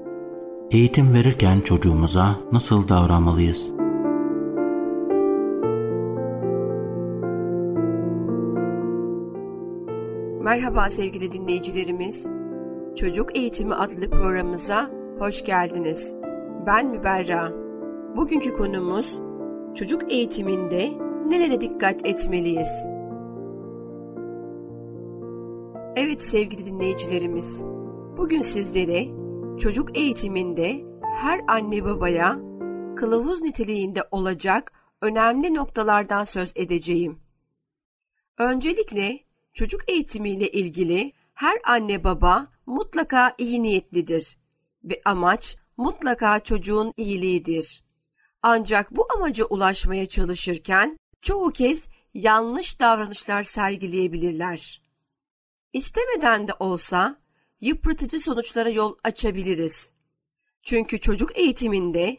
Eğitim 0.72 1.14
verirken 1.14 1.60
çocuğumuza 1.60 2.36
nasıl 2.52 2.88
davranmalıyız? 2.88 3.70
Merhaba 10.42 10.90
sevgili 10.90 11.32
dinleyicilerimiz. 11.32 12.26
Çocuk 12.96 13.38
Eğitimi 13.38 13.76
adlı 13.76 14.10
programımıza 14.10 14.92
hoş 15.20 15.46
geldiniz. 15.46 16.16
Ben 16.68 16.88
Müberra. 16.88 17.54
Bugünkü 18.16 18.54
konumuz 18.54 19.20
çocuk 19.76 20.12
eğitiminde 20.12 20.92
nelere 21.28 21.62
dikkat 21.62 22.06
etmeliyiz? 22.06 22.88
Evet 25.96 26.22
sevgili 26.22 26.66
dinleyicilerimiz. 26.66 27.64
Bugün 28.18 28.42
sizlere 28.42 29.27
çocuk 29.60 29.98
eğitiminde 29.98 30.86
her 31.16 31.42
anne 31.48 31.86
babaya 31.86 32.40
kılavuz 32.96 33.42
niteliğinde 33.42 34.04
olacak 34.12 34.72
önemli 35.02 35.54
noktalardan 35.54 36.24
söz 36.24 36.52
edeceğim. 36.56 37.20
Öncelikle 38.38 39.20
çocuk 39.54 39.90
eğitimiyle 39.90 40.48
ilgili 40.52 41.14
her 41.34 41.60
anne 41.68 42.04
baba 42.04 42.48
mutlaka 42.66 43.36
iyi 43.38 43.64
niyetlidir 43.64 44.38
ve 44.84 45.02
amaç 45.06 45.58
mutlaka 45.78 46.40
çocuğun 46.40 46.94
iyiliğidir. 46.98 47.84
Ancak 48.42 48.92
bu 48.96 49.08
amaca 49.16 49.46
ulaşmaya 49.46 50.06
çalışırken 50.06 50.98
çoğu 51.22 51.52
kez 51.52 51.88
yanlış 52.14 52.80
davranışlar 52.80 53.44
sergileyebilirler. 53.44 54.82
İstemeden 55.74 56.48
de 56.48 56.52
olsa 56.60 57.18
yıpratıcı 57.62 58.20
sonuçlara 58.20 58.70
yol 58.70 58.96
açabiliriz. 59.04 59.92
Çünkü 60.64 61.00
çocuk 61.00 61.38
eğitiminde 61.38 62.18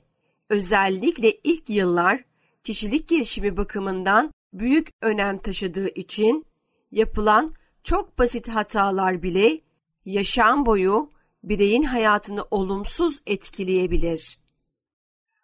özellikle 0.49 1.33
ilk 1.45 1.71
yıllar 1.71 2.25
kişilik 2.65 3.09
gelişimi 3.09 3.57
bakımından 3.57 4.33
büyük 4.53 4.89
önem 5.03 5.39
taşıdığı 5.39 5.89
için 5.89 6.47
yapılan 6.91 7.53
çok 7.83 8.19
basit 8.19 8.49
hatalar 8.49 9.23
bile 9.23 9.61
yaşam 10.05 10.67
boyu 10.67 11.11
bireyin 11.45 11.83
hayatını 11.83 12.45
olumsuz 12.51 13.21
etkileyebilir. 13.27 14.39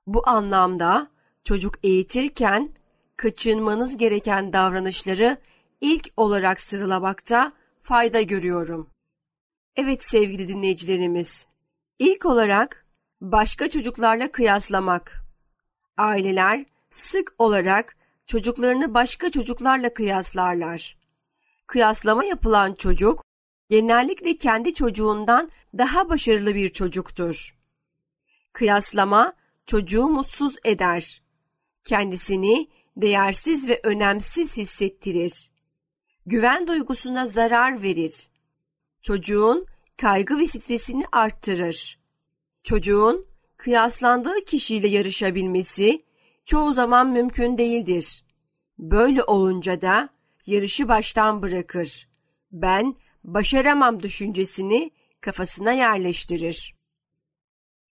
Bu 0.06 0.28
anlamda 0.28 1.10
çocuk 1.44 1.74
eğitirken 1.82 2.74
kaçınmanız 3.16 3.96
gereken 3.96 4.52
davranışları 4.52 5.38
ilk 5.80 6.08
olarak 6.16 6.60
sıralamakta 6.60 7.52
fayda 7.78 8.22
görüyorum. 8.22 8.93
Evet 9.76 10.04
sevgili 10.04 10.48
dinleyicilerimiz, 10.48 11.46
ilk 11.98 12.26
olarak 12.26 12.86
başka 13.20 13.70
çocuklarla 13.70 14.32
kıyaslamak. 14.32 15.24
Aileler 15.96 16.66
sık 16.90 17.34
olarak 17.38 17.96
çocuklarını 18.26 18.94
başka 18.94 19.30
çocuklarla 19.30 19.94
kıyaslarlar. 19.94 20.98
Kıyaslama 21.66 22.24
yapılan 22.24 22.74
çocuk 22.74 23.24
genellikle 23.70 24.36
kendi 24.36 24.74
çocuğundan 24.74 25.50
daha 25.78 26.08
başarılı 26.08 26.54
bir 26.54 26.68
çocuktur. 26.68 27.56
Kıyaslama 28.52 29.32
çocuğu 29.66 30.08
mutsuz 30.08 30.56
eder. 30.64 31.22
Kendisini 31.84 32.68
değersiz 32.96 33.68
ve 33.68 33.80
önemsiz 33.82 34.56
hissettirir. 34.56 35.50
Güven 36.26 36.66
duygusuna 36.66 37.26
zarar 37.26 37.82
verir. 37.82 38.28
Çocuğun 39.04 39.66
kaygı 39.96 40.38
ve 40.38 40.46
stresini 40.46 41.04
arttırır. 41.12 41.98
Çocuğun 42.62 43.26
kıyaslandığı 43.56 44.44
kişiyle 44.44 44.88
yarışabilmesi 44.88 46.04
çoğu 46.44 46.74
zaman 46.74 47.10
mümkün 47.10 47.58
değildir. 47.58 48.24
Böyle 48.78 49.24
olunca 49.24 49.82
da 49.82 50.08
yarışı 50.46 50.88
baştan 50.88 51.42
bırakır. 51.42 52.08
Ben 52.52 52.96
başaramam 53.24 54.02
düşüncesini 54.02 54.90
kafasına 55.20 55.72
yerleştirir. 55.72 56.74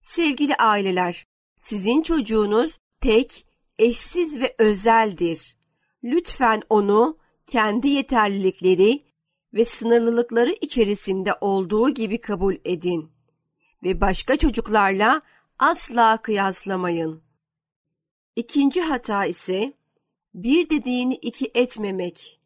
Sevgili 0.00 0.54
aileler, 0.54 1.26
sizin 1.58 2.02
çocuğunuz 2.02 2.78
tek, 3.00 3.46
eşsiz 3.78 4.40
ve 4.40 4.54
özeldir. 4.58 5.56
Lütfen 6.04 6.62
onu 6.68 7.18
kendi 7.46 7.88
yeterlilikleri 7.88 9.09
ve 9.54 9.64
sınırlılıkları 9.64 10.50
içerisinde 10.60 11.34
olduğu 11.40 11.90
gibi 11.90 12.20
kabul 12.20 12.56
edin 12.64 13.10
ve 13.82 14.00
başka 14.00 14.36
çocuklarla 14.36 15.22
asla 15.58 16.16
kıyaslamayın. 16.22 17.22
İkinci 18.36 18.80
hata 18.80 19.24
ise 19.24 19.72
bir 20.34 20.70
dediğini 20.70 21.14
iki 21.14 21.50
etmemek. 21.54 22.40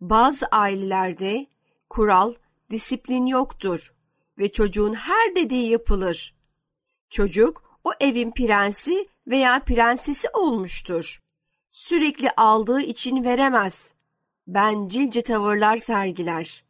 Bazı 0.00 0.46
ailelerde 0.46 1.46
kural, 1.90 2.34
disiplin 2.70 3.26
yoktur 3.26 3.94
ve 4.38 4.52
çocuğun 4.52 4.94
her 4.94 5.36
dediği 5.36 5.70
yapılır. 5.70 6.34
Çocuk 7.10 7.80
o 7.84 7.90
evin 8.00 8.30
prensi 8.30 9.08
veya 9.26 9.64
prensesi 9.64 10.28
olmuştur. 10.34 11.22
Sürekli 11.70 12.30
aldığı 12.30 12.80
için 12.80 13.24
veremez. 13.24 13.92
Bencilce 14.48 15.22
tavırlar 15.22 15.76
sergiler. 15.76 16.64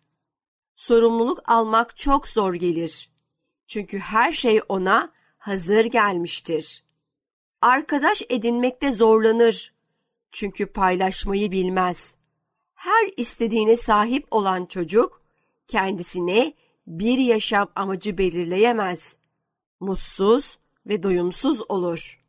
Sorumluluk 0.75 1.51
almak 1.51 1.97
çok 1.97 2.29
zor 2.29 2.55
gelir. 2.55 3.11
Çünkü 3.67 3.99
her 3.99 4.33
şey 4.33 4.61
ona 4.69 5.13
hazır 5.39 5.85
gelmiştir. 5.85 6.85
Arkadaş 7.63 8.23
edinmekte 8.29 8.93
zorlanır. 8.93 9.75
Çünkü 10.31 10.67
paylaşmayı 10.67 11.51
bilmez. 11.51 12.17
Her 12.75 13.11
istediğine 13.17 13.77
sahip 13.77 14.27
olan 14.31 14.67
çocuk 14.67 15.23
kendisine 15.67 16.53
bir 16.87 17.19
yaşam 17.19 17.69
amacı 17.77 18.19
belirleyemez. 18.19 19.17
Mutsuz 19.81 20.59
ve 20.87 21.03
doyumsuz 21.03 21.61
olur. 21.69 22.25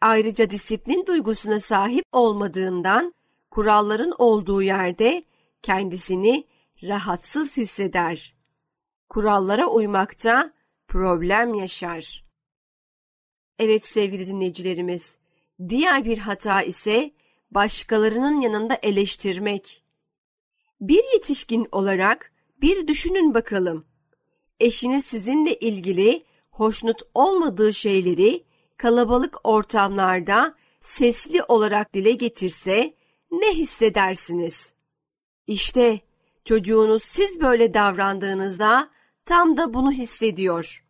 Ayrıca 0.00 0.50
disiplin 0.50 1.06
duygusuna 1.06 1.60
sahip 1.60 2.04
olmadığından 2.12 3.14
kuralların 3.52 4.12
olduğu 4.18 4.62
yerde 4.62 5.24
kendisini 5.62 6.44
rahatsız 6.82 7.56
hisseder. 7.56 8.34
Kurallara 9.08 9.66
uymakta 9.66 10.52
problem 10.88 11.54
yaşar. 11.54 12.24
Evet 13.58 13.86
sevgili 13.86 14.26
dinleyicilerimiz, 14.26 15.16
diğer 15.68 16.04
bir 16.04 16.18
hata 16.18 16.62
ise 16.62 17.10
başkalarının 17.50 18.40
yanında 18.40 18.78
eleştirmek. 18.82 19.84
Bir 20.80 21.04
yetişkin 21.14 21.68
olarak 21.72 22.32
bir 22.60 22.86
düşünün 22.86 23.34
bakalım. 23.34 23.84
Eşiniz 24.60 25.04
sizinle 25.04 25.54
ilgili 25.54 26.24
hoşnut 26.50 27.02
olmadığı 27.14 27.72
şeyleri 27.72 28.44
kalabalık 28.76 29.36
ortamlarda 29.44 30.54
sesli 30.80 31.42
olarak 31.42 31.94
dile 31.94 32.12
getirse 32.12 32.94
ne 33.32 33.52
hissedersiniz? 33.54 34.74
İşte 35.46 36.00
çocuğunuz 36.44 37.02
siz 37.02 37.40
böyle 37.40 37.74
davrandığınızda 37.74 38.90
tam 39.26 39.56
da 39.56 39.74
bunu 39.74 39.92
hissediyor. 39.92 40.84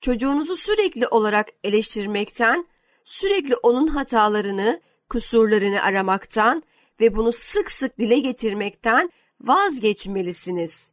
Çocuğunuzu 0.00 0.56
sürekli 0.56 1.08
olarak 1.08 1.48
eleştirmekten, 1.64 2.66
sürekli 3.04 3.56
onun 3.56 3.86
hatalarını, 3.86 4.80
kusurlarını 5.08 5.82
aramaktan 5.82 6.62
ve 7.00 7.16
bunu 7.16 7.32
sık 7.32 7.70
sık 7.70 7.98
dile 7.98 8.18
getirmekten 8.18 9.12
vazgeçmelisiniz. 9.40 10.92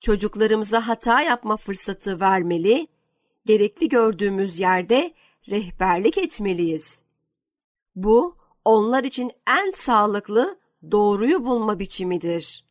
Çocuklarımıza 0.00 0.88
hata 0.88 1.22
yapma 1.22 1.56
fırsatı 1.56 2.20
vermeli, 2.20 2.86
gerekli 3.46 3.88
gördüğümüz 3.88 4.60
yerde 4.60 5.14
rehberlik 5.50 6.18
etmeliyiz. 6.18 7.02
Bu 7.96 8.39
onlar 8.64 9.04
için 9.04 9.30
en 9.48 9.70
sağlıklı 9.70 10.58
doğruyu 10.90 11.46
bulma 11.46 11.78
biçimidir. 11.78 12.64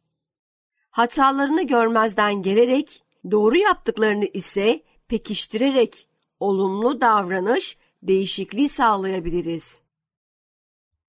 Hatalarını 0.90 1.68
görmezden 1.68 2.34
gelerek 2.34 3.04
doğru 3.32 3.58
yaptıklarını 3.58 4.26
ise 4.26 4.84
pekiştirerek 5.08 6.08
olumlu 6.40 7.02
davranış 7.02 7.78
değişikliği 8.04 8.70
sağlayabiliriz. 8.70 9.82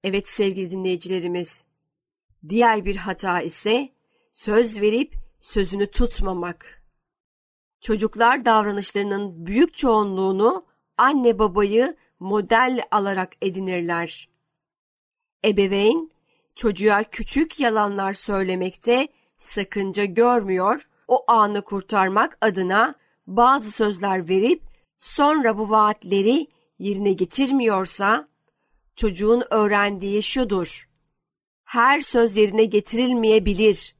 Evet 0.04 0.28
sevgili 0.28 0.70
dinleyicilerimiz, 0.70 1.64
diğer 2.48 2.84
bir 2.84 2.96
hata 2.96 3.40
ise 3.40 3.92
söz 4.32 4.80
verip 4.80 5.14
sözünü 5.40 5.90
tutmamak. 5.90 6.82
Çocuklar 7.80 8.44
davranışlarının 8.44 9.46
büyük 9.46 9.76
çoğunluğunu 9.76 10.66
anne 10.96 11.38
babayı 11.38 11.96
model 12.20 12.82
alarak 12.90 13.32
edinirler. 13.42 14.29
Ebeveyn 15.44 16.11
çocuğa 16.57 17.03
küçük 17.03 17.61
yalanlar 17.61 18.14
söylemekte 18.14 19.09
sakınca 19.38 20.05
görmüyor, 20.05 20.88
o 21.09 21.24
anı 21.26 21.62
kurtarmak 21.62 22.38
adına 22.40 22.94
bazı 23.26 23.70
sözler 23.70 24.29
verip 24.29 24.62
sonra 24.98 25.59
bu 25.59 25.70
vaatleri 25.70 26.46
yerine 26.79 27.12
getirmiyorsa 27.12 28.29
çocuğun 28.96 29.42
öğrendiği 29.50 30.22
şudur. 30.22 30.88
Her 31.64 32.00
söz 32.00 32.37
yerine 32.37 32.64
getirilmeyebilir. 32.64 33.96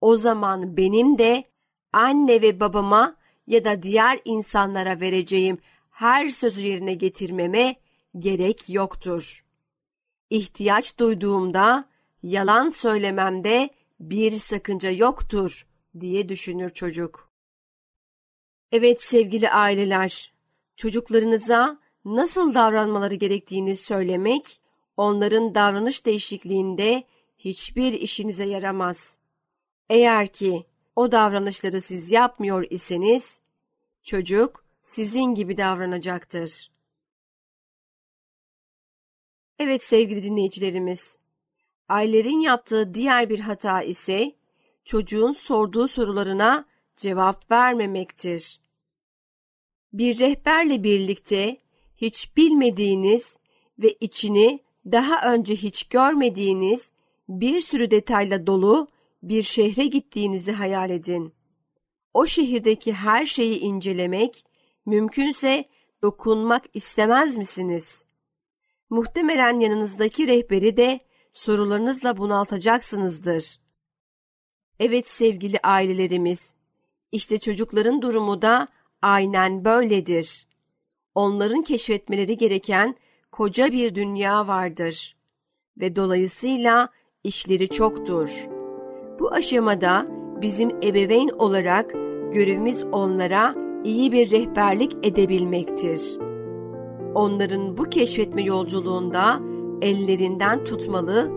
O 0.00 0.16
zaman 0.16 0.76
benim 0.76 1.18
de 1.18 1.44
anne 1.92 2.42
ve 2.42 2.60
babama 2.60 3.16
ya 3.46 3.64
da 3.64 3.82
diğer 3.82 4.18
insanlara 4.24 5.00
vereceğim 5.00 5.58
her 5.90 6.28
sözü 6.28 6.60
yerine 6.60 6.94
getirmeme 6.94 7.76
gerek 8.18 8.68
yoktur. 8.68 9.47
İhtiyaç 10.30 10.98
duyduğumda 10.98 11.88
yalan 12.22 12.70
söylememde 12.70 13.70
bir 14.00 14.38
sakınca 14.38 14.90
yoktur 14.90 15.66
diye 16.00 16.28
düşünür 16.28 16.70
çocuk. 16.70 17.30
Evet 18.72 19.02
sevgili 19.02 19.50
aileler, 19.50 20.32
çocuklarınıza 20.76 21.78
nasıl 22.04 22.54
davranmaları 22.54 23.14
gerektiğini 23.14 23.76
söylemek, 23.76 24.60
onların 24.96 25.54
davranış 25.54 26.06
değişikliğinde 26.06 27.04
hiçbir 27.38 27.92
işinize 27.92 28.44
yaramaz. 28.44 29.16
Eğer 29.90 30.28
ki 30.28 30.66
o 30.96 31.12
davranışları 31.12 31.80
siz 31.80 32.12
yapmıyor 32.12 32.66
iseniz, 32.70 33.40
çocuk 34.02 34.64
sizin 34.82 35.34
gibi 35.34 35.56
davranacaktır. 35.56 36.70
Evet 39.58 39.82
sevgili 39.82 40.22
dinleyicilerimiz, 40.22 41.18
Ayler'in 41.88 42.40
yaptığı 42.40 42.94
diğer 42.94 43.28
bir 43.28 43.40
hata 43.40 43.82
ise 43.82 44.32
çocuğun 44.84 45.32
sorduğu 45.32 45.88
sorularına 45.88 46.66
cevap 46.96 47.50
vermemektir. 47.50 48.60
Bir 49.92 50.18
rehberle 50.18 50.82
birlikte 50.82 51.56
hiç 51.96 52.36
bilmediğiniz 52.36 53.36
ve 53.78 53.92
içini 54.00 54.60
daha 54.86 55.34
önce 55.34 55.56
hiç 55.56 55.84
görmediğiniz 55.84 56.92
bir 57.28 57.60
sürü 57.60 57.90
detayla 57.90 58.46
dolu 58.46 58.88
bir 59.22 59.42
şehre 59.42 59.86
gittiğinizi 59.86 60.52
hayal 60.52 60.90
edin. 60.90 61.34
O 62.14 62.26
şehirdeki 62.26 62.92
her 62.92 63.26
şeyi 63.26 63.58
incelemek, 63.58 64.44
mümkünse 64.86 65.64
dokunmak 66.02 66.64
istemez 66.74 67.36
misiniz? 67.36 68.07
Muhtemelen 68.90 69.60
yanınızdaki 69.60 70.28
rehberi 70.28 70.76
de 70.76 71.00
sorularınızla 71.32 72.16
bunaltacaksınızdır. 72.16 73.60
Evet 74.80 75.08
sevgili 75.08 75.58
ailelerimiz, 75.62 76.52
işte 77.12 77.38
çocukların 77.38 78.02
durumu 78.02 78.42
da 78.42 78.68
aynen 79.02 79.64
böyledir. 79.64 80.46
Onların 81.14 81.62
keşfetmeleri 81.62 82.36
gereken 82.36 82.96
koca 83.32 83.72
bir 83.72 83.94
dünya 83.94 84.48
vardır 84.48 85.16
ve 85.80 85.96
dolayısıyla 85.96 86.88
işleri 87.24 87.68
çoktur. 87.68 88.46
Bu 89.18 89.32
aşamada 89.32 90.06
bizim 90.42 90.70
ebeveyn 90.82 91.28
olarak 91.28 91.92
görevimiz 92.32 92.82
onlara 92.82 93.54
iyi 93.84 94.12
bir 94.12 94.30
rehberlik 94.30 94.92
edebilmektir. 95.02 96.27
Onların 97.18 97.78
bu 97.78 97.84
keşfetme 97.84 98.42
yolculuğunda 98.42 99.40
ellerinden 99.82 100.64
tutmalı, 100.64 101.30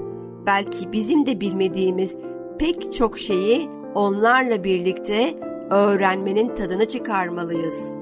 belki 0.46 0.92
bizim 0.92 1.26
de 1.26 1.42
bilmediğimiz 1.42 2.18
pek 2.60 2.94
çok 2.94 3.18
şeyi 3.18 3.70
onlarla 3.96 4.64
birlikte 4.64 5.40
öğrenmenin 5.70 6.56
tadını 6.56 6.86
çıkarmalıyız. 6.86 7.96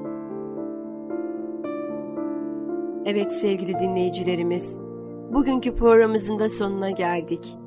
Evet 3.06 3.32
sevgili 3.32 3.80
dinleyicilerimiz, 3.80 4.78
bugünkü 5.34 5.76
programımızın 5.76 6.40
da 6.40 6.50
sonuna 6.50 6.90
geldik. 6.90 7.58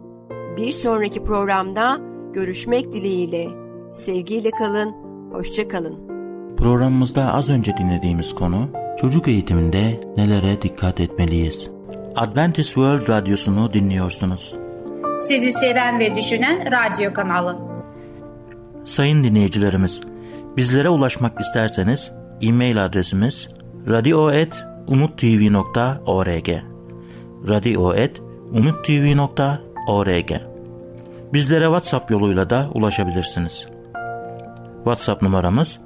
Bir 0.57 0.72
sonraki 0.72 1.25
programda 1.25 2.01
görüşmek 2.33 2.92
dileğiyle. 2.92 3.48
Sevgiyle 3.90 4.51
kalın, 4.51 4.94
hoşça 5.33 5.68
kalın. 5.68 5.96
Programımızda 6.57 7.35
az 7.35 7.51
önce 7.51 7.77
dinlediğimiz 7.77 8.35
konu 8.35 8.82
Çocuk 9.02 9.28
eğitiminde 9.28 10.00
nelere 10.16 10.62
dikkat 10.62 11.00
etmeliyiz? 11.00 11.68
Adventist 12.16 12.68
World 12.68 13.08
Radyosu'nu 13.08 13.72
dinliyorsunuz. 13.72 14.54
Sizi 15.28 15.52
seven 15.52 15.98
ve 15.98 16.16
düşünen 16.16 16.72
radyo 16.72 17.14
kanalı. 17.14 17.58
Sayın 18.84 19.24
dinleyicilerimiz, 19.24 20.00
bizlere 20.56 20.88
ulaşmak 20.88 21.40
isterseniz 21.40 22.12
e-mail 22.40 22.84
adresimiz 22.84 23.48
radio.umutv.org 23.88 26.48
radio.umutv.org 27.48 30.32
Bizlere 31.32 31.64
WhatsApp 31.64 32.10
yoluyla 32.10 32.50
da 32.50 32.68
ulaşabilirsiniz. 32.74 33.66
WhatsApp 34.84 35.22
numaramız 35.22 35.78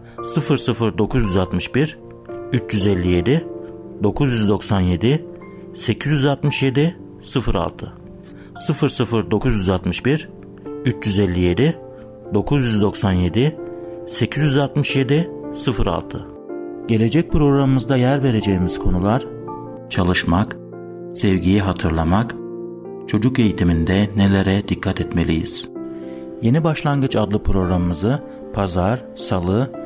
00961 0.98 2.05
357 2.52 3.46
997 4.02 5.24
867 5.74 6.96
06 7.54 7.92
00961 9.30 10.28
357 10.84 11.78
997 12.34 13.56
867 14.08 15.30
06 15.86 16.26
Gelecek 16.88 17.32
programımızda 17.32 17.96
yer 17.96 18.22
vereceğimiz 18.22 18.78
konular 18.78 19.26
çalışmak, 19.90 20.56
sevgiyi 21.14 21.60
hatırlamak, 21.60 22.34
çocuk 23.06 23.38
eğitiminde 23.38 24.10
nelere 24.16 24.68
dikkat 24.68 25.00
etmeliyiz? 25.00 25.68
Yeni 26.42 26.64
Başlangıç 26.64 27.16
adlı 27.16 27.42
programımızı 27.42 28.22
pazar, 28.52 29.04
salı 29.16 29.85